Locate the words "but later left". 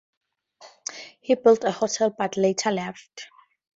2.09-3.27